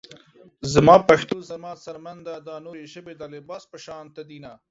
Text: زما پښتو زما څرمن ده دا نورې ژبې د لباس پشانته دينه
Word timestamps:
زما 0.73 0.95
پښتو 1.09 1.35
زما 1.51 1.71
څرمن 1.83 2.17
ده 2.27 2.35
دا 2.47 2.55
نورې 2.65 2.83
ژبې 2.93 3.13
د 3.17 3.23
لباس 3.33 3.63
پشانته 3.73 4.21
دينه 4.29 4.51